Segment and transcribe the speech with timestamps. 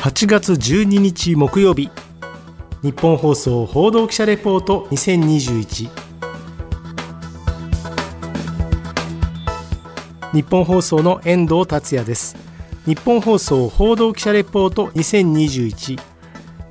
[0.00, 1.90] 8月12日木曜日
[2.80, 5.90] 日本放送報道記者レポート2021
[10.32, 12.34] 日本放送の遠藤達也です。
[12.86, 16.00] 日本放送報道記者レポート2021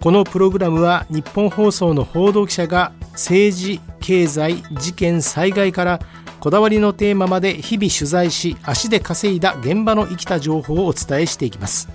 [0.01, 5.99] このプログラムは日本放送の報道記者が政治経済事件災害から
[6.39, 11.89] こだわりのテーマまで日々取材し足で稼いだ現場の生きた情報をお伝えしていきます。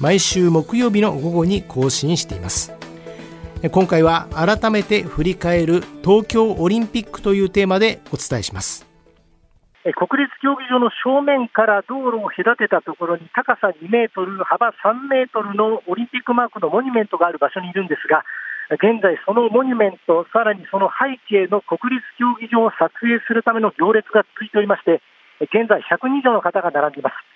[0.00, 2.72] 毎週木曜日の午後に更新しています
[3.70, 8.94] 今回は改めて振り返る東京オリンピックというテーマでお伝えします
[9.92, 18.24] 国立競技場の正面から道路を隔てたところに高さ2メートル、幅3メートルのオリンピックマークのモニュメントがある場所にいるんですが、
[18.80, 25.02] 現在、そのモニュメント、さらにその背景の国立競技場を撮影するための行列が続いておりまして、
[25.52, 27.33] 現在、100人以上の方が並んでいます。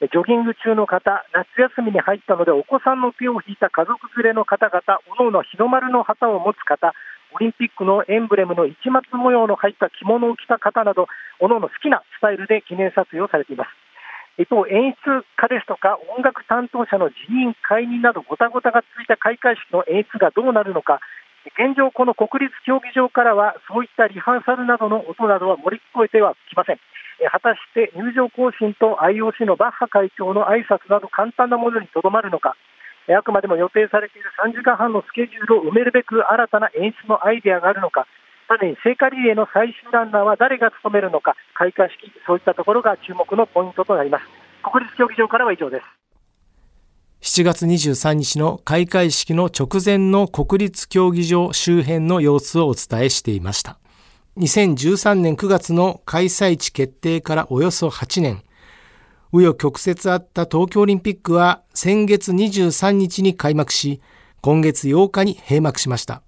[0.00, 6.92] ジョギング中の方、夏休みに入ったので、お子さんの手を引いた家族連れの方々、おのおの日の丸の旗を持つ方、
[7.30, 11.06] オリンピックのエンブレムの市松模様の入った着物を着た方など、
[11.38, 13.70] おのおの好きなスタイルで記念撮影をされています。
[14.36, 20.98] 一方、演出家ですとか音楽担当者の辞任、解任などごたごたが続いた開会式の演出がどうなるのか、
[21.54, 26.80] 現状、この国立競技場からはそういったリハーサルなどの音などは盛り聞こえてはきません。
[27.30, 32.56] 果たして入場行進と IOC のバッハ会長の挨拶など簡単なものにとどまるのか、
[33.08, 38.06] あくまでも予定されている3時間半のスケジュールを埋めるべく新たな演出のアイデアがあるのか、
[38.48, 44.24] さらに聖火リレーの最終ランナーは誰が務めるのか、開会式、そういったところが注目のポイントとなります。
[44.62, 45.84] 国立競技場からは以上です。
[47.40, 53.78] 7月23日の開会式の直前の国立競技場周辺の様子をお伝えしていました。
[54.36, 58.42] 2013年9月の開催地決定からおよそ8年、
[59.32, 64.00] 紆余曲折あった東京オリンピックは先月23日に開幕し、
[64.40, 66.22] 今月8日に閉幕しました。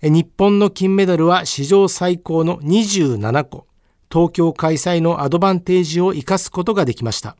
[0.00, 3.66] 日本の金メダルは史上最高の27個、
[4.10, 7.36] 東京開催のアドバンテージを生かすことができました。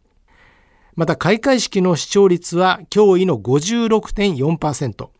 [0.96, 5.15] また開会式の視聴率は驚異の56.4%。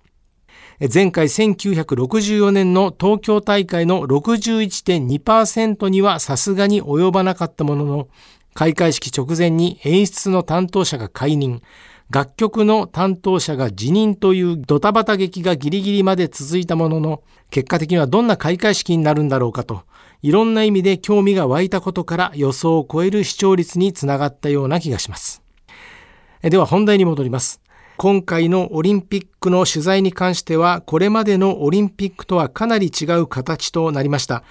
[0.78, 8.09] 前回1964年の東京大会の61.2%にはさすがに及ばなかったものの、
[8.53, 11.62] 開会式直前に演出の担当者が解任、
[12.10, 19.84] 楽曲の担当者が辞任というドタバタ劇がギリギリまで続いたものの、結果的にはどんな開会式になるんだろうかと、
[20.20, 25.42] いろんな意味で興味が湧いたことから予想を超える視聴率につながったような気がします。
[26.42, 27.62] では本題に戻ります。
[27.96, 34.42] 今回のオリンピックの取材に関しては、これまでのオリンピックとはかなり違う形となりました。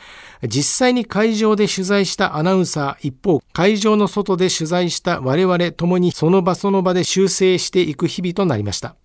[0.47, 8.95] 実際に会場で取材したアナウンサー、一方、会場の外で取材した我々ともにその場その場で修正していく日々となりました。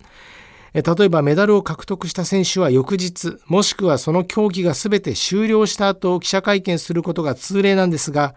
[0.72, 8.34] 例えばメダルを獲得した選手は翌日、もしくはその競技が全て終了した後記者会見することが通例なんですが、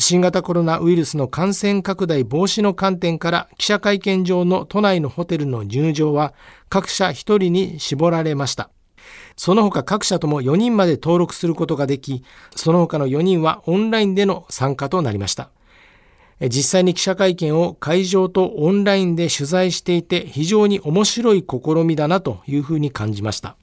[0.00, 6.32] 新型コロナウイルスの感染拡大防止の観点から記者会見場の都内のホテルの入場は
[6.70, 8.70] 各社1人に絞られました。
[9.36, 12.24] その他各社とも4人まで登録することができ、
[12.56, 15.50] その他の4人はオンラインでの参加となりました。
[16.48, 23.56] 実際に記者会見を会場とオンラインで取材していて非常に面白い試みだなというふうに感じました。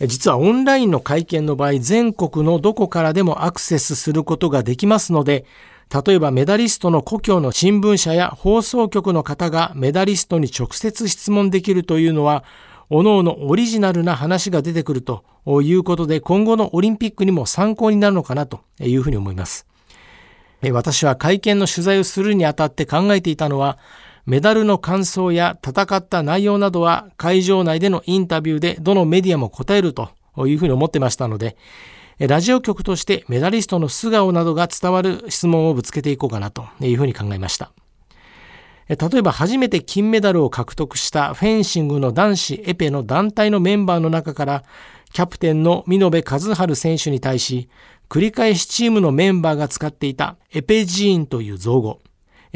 [0.00, 5.46] 実はオンラインの会見の場合、全国のどこからでもアクセスすることができますので、
[6.04, 12.44] 例えばメダリストの故郷の新聞社や放送局の方がメダリストに直接質問できるというのは、
[12.90, 15.24] 各々オリジナルな話が出てくると
[15.62, 19.66] いうことで、今後のオリンピックにも参考になるのかなというふうに思います。
[20.72, 23.78] 私は会見の取材をするにあたって考えていたのは、
[24.26, 30.10] メダルの感想や戦った内容などは会場内でのインタビューでどのメディアも答えると
[30.46, 31.56] いうふうに思ってましたので、
[32.18, 37.70] ラジオ局としてメダリストの素顔などが伝わる質問をぶつけていこうかなというふうに考えました。
[38.88, 44.64] 例えば初めて金メダルを獲得したフェンシングの男子エペの団体のメンバーの中から
[45.12, 47.68] キャプテンの見延和治選手に対し
[48.08, 52.00] 繰り返しチームのメンバーが使っていたエペジーンという造語、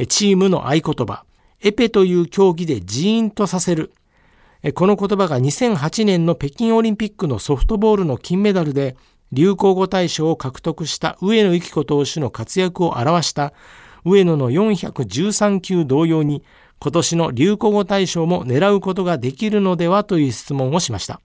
[0.08, 1.24] チームの合言葉、
[1.62, 3.92] エペという競技でジーンとさせる。
[4.74, 8.96] この言葉が2008年の北京オリンピックのソフトボールの金メダルで
[9.32, 13.52] 流行語大賞を獲得した上野由岐子投手の活躍を表した
[14.04, 16.42] 上野の413球同様に
[16.78, 21.20] 今年の流行語大賞も狙うことができるのではという質問をしました。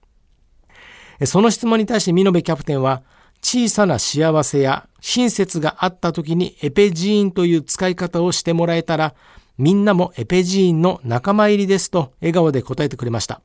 [1.24, 3.02] その質問に対して見延キャプテンは
[3.42, 9.14] 小さな幸せや親切があった時にエペジーンという使い方をしてもらえたら
[9.58, 13.40] みんなもエペジーンの仲間入りですと笑顔で答えてくれました。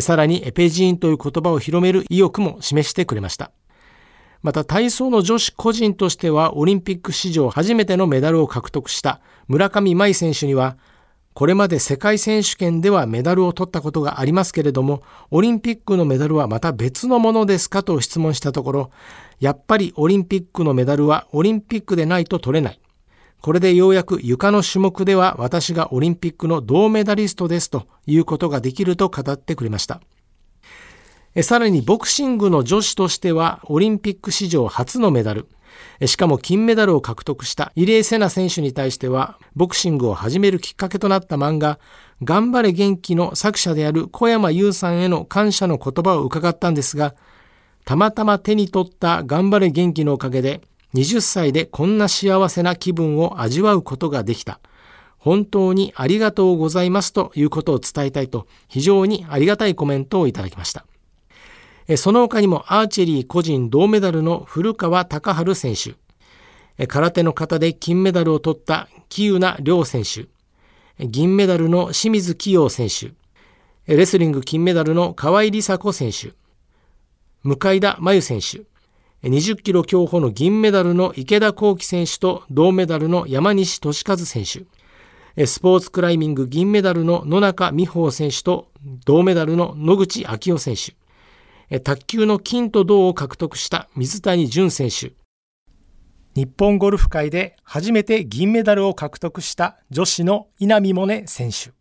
[0.00, 3.52] さらにエペジーンという言葉を広める意欲も示してくれました。
[4.42, 10.76] また体操の女子個人としてはオリンピック史上初めてのメダルを獲得した村上舞選手には
[11.38, 18.90] これまで世界選手権ではメダルを取ったことがありますけれども、オリンピックのメダルはまた別のものですかと質問したところ、
[19.38, 22.80] やっぱりオリンピックのメダルはオリンピックでないと取れない。
[23.40, 30.00] これでようやく床の種目では私がオリンピックの銅メダリストですということができると語ってくれました。
[31.42, 35.46] さらにボクシングの女子としてはオリンピック史上初のメダル、
[36.06, 41.78] しかも金メダルを獲得した入江聖奈選手に対しては、ボクシングを始めるきっかけとなった漫画、
[42.22, 47.14] 頑張れ元気の作者である小山優さんへの感謝の言葉を伺ったんですが、
[47.84, 50.60] たまたま手に取った頑張れ元気のおかげで、
[50.94, 54.60] 20歳でこんな幸せな気分を味わうことができた。
[55.18, 60.86] 本当にありがとうございますということを伝えたいと、非常にありがたいコメントをいただきました。
[61.96, 65.96] その他にもアーチェリー個人銅メダルの古川高春選手、
[66.86, 70.28] 空手の方で金メダルを取った木浦良選手、
[71.04, 73.12] 銀メダルの清水清陽選手、
[73.86, 76.32] レスリング金メダルの河合梨紗子選手、
[77.42, 78.62] 向田真由選手、
[79.24, 88.68] 20キロ競歩の銀メダルの池田幸喜選手と銅メダルの山西俊和選手、スポーツクライミング銀メダルの野中美穂選手と
[89.04, 95.16] 銅メダルの野口昭夫選手、卓球の金と銅を獲得した水谷隼選手。
[96.36, 101.77] 日本ゴルフ界で初めて銀メダルを獲得した女子の稲見萌寧選手。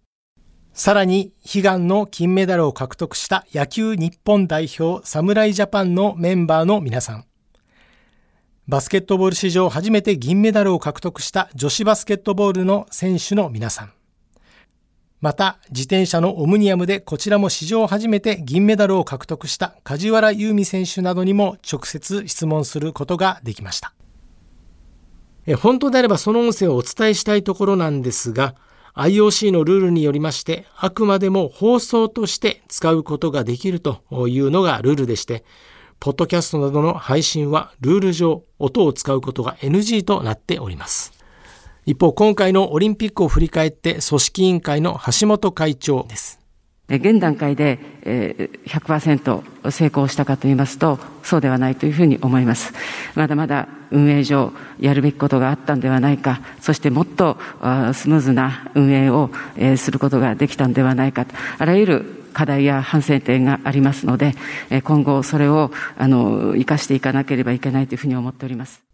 [0.77, 7.25] さらに悲願の金メダルを獲得した野球日本代表侍ジャパンのメンバーの皆さん。
[8.67, 13.93] バスケットボール史上初めて銀メダルを獲得した女子バスケットボールの選手の皆さん。
[15.19, 23.95] また、自転車のオムニアムでこちらも史上初めて銀メダルを獲得した梶原優美選手などにも直接質問することができました。
[25.47, 28.53] え本当であればその音声をお伝えしたいところなんですが、
[28.97, 35.43] IOC のルールによりまして、あくまでも放送として使うことができるというのがルールでして、
[35.99, 41.13] ポッドキャストなどの配信はルール上音を使うことが NG となっております。
[41.85, 46.46] 一方、今回のオリンピックを振り返って組織委員会の橋本会長です。
[46.89, 47.79] 現段階で
[48.65, 52.73] 100%成功したかと言いますと、そうではないというふうに思います。
[53.15, 57.37] まだまだ運営上やるべきことがあったんではないか、そしてもっと
[57.93, 59.29] スムーズな運営を
[59.75, 61.25] することができたんではないか、
[61.57, 64.35] あらゆる課題や反省点がありますので、
[64.85, 68.86] 今後それをあの生かしていかなければいけないというふうに思っております。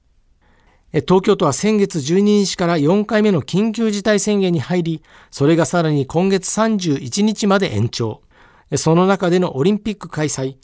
[0.94, 8.22] 東京都は先月12日から4回目の緊急事態宣言に入り、それがさらに今月31日まで延長。
[8.76, 10.56] その中でのオリンピック開催、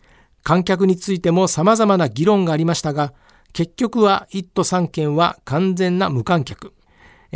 [0.44, 3.12] 観客についても様々な議論がありましたが、
[3.54, 6.74] 結局は1都3県は完全な無観客。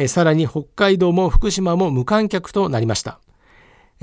[0.07, 3.19] さらに北海道も福島も無観客となりました。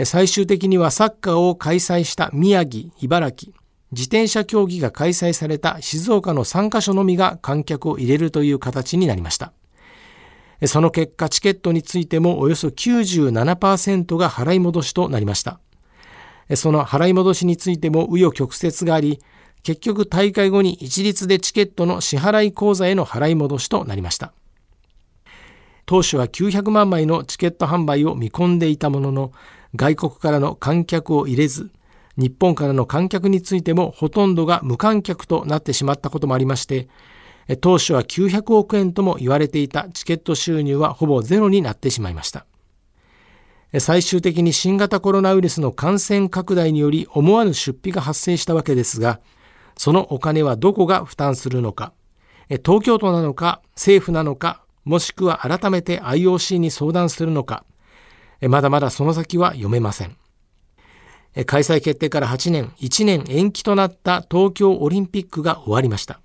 [0.05, 3.53] 最終的にはサッカーを開催した宮城、茨城、
[3.93, 9.53] 自転車競技が開催された静岡の3カ所のみが観客を入れるという形になりました。
[10.67, 15.59] その結果、チケットについてもおよそ97%が払い戻しとなりました。
[16.55, 19.20] その払い戻しについても紆余曲折があり、
[19.63, 24.32] 結局大会後に一律でチケットの支払い口座への払い戻しとなりました。
[25.87, 29.32] 当初は900万枚のチケット販売を見込んでいたものの、
[29.75, 31.70] 外国からの観客を入れず、
[32.17, 36.88] 日本からの観客についてもほとんどが無観客となってしまったこともありまして、
[37.60, 42.46] 当初は900億円とも言われていたチケット収入はほぼゼロになってしまいました。
[43.79, 49.20] 最終的に新型コロナウイルスの感染拡大により思わぬ出費が発生したわけですが、
[49.76, 51.93] そのお金はどこが負担するのか、
[52.64, 57.64] 東京都なのか政府なのか、もしくは改めて IOC に相談するのか、
[58.43, 60.17] まだまだその先は読めません。
[61.46, 66.20] 開催決定から8年、1年延期となった東京オリンピックが終わりました。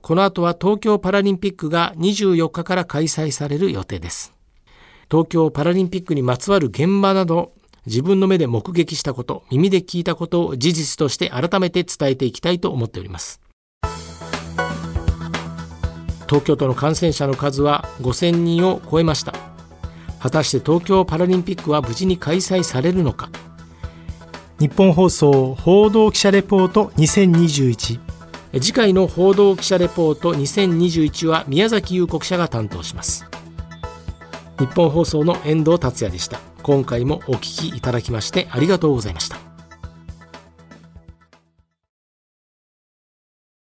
[0.00, 4.32] この後は東京パラリンピックが24日から開催される予定です。
[5.10, 7.52] 東京パラリンピックにまつわる現場など、
[7.86, 13.40] 自分の目で目撃したこと、耳で聞いたことを事実として改めて伝えていきたいと思っております。
[16.28, 19.34] 東京都の感染者の数は5000人を超えました。
[20.18, 23.28] 果たして東京パラリンピックは無事に開催されるのか。
[24.62, 27.98] 日本放送報道記者レポート2021
[28.60, 33.26] 次回の報道記者レポート2021は宮崎優子記者が担当します。
[34.60, 36.38] 日本放送の遠藤達也でした。
[36.62, 39.41] 今回もお聞きいただきましてありがとうございました。